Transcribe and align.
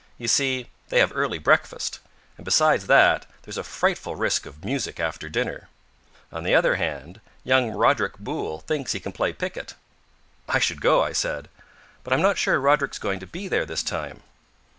You 0.17 0.27
see, 0.27 0.67
they 0.89 0.97
have 0.97 1.11
early 1.15 1.37
breakfast, 1.37 1.99
and 2.35 2.43
besides 2.43 2.87
that 2.87 3.27
there's 3.43 3.59
a 3.59 3.63
frightful 3.63 4.15
risk 4.15 4.47
of 4.47 4.65
music 4.65 4.99
after 4.99 5.29
dinner. 5.29 5.69
On 6.31 6.43
the 6.43 6.55
other 6.55 6.73
hand, 6.77 7.21
young 7.43 7.69
Roderick 7.69 8.17
Boole 8.17 8.61
thinks 8.61 8.93
he 8.93 8.99
can 8.99 9.11
play 9.11 9.31
piquet." 9.31 9.75
"I 10.49 10.57
should 10.57 10.81
go," 10.81 11.03
I 11.03 11.11
said. 11.11 11.49
"But 12.03 12.13
I'm 12.13 12.21
not 12.23 12.39
sure 12.39 12.59
Roderick's 12.59 12.97
going 12.97 13.19
to 13.19 13.27
be 13.27 13.47
there 13.47 13.63
this 13.67 13.83
time." 13.83 14.23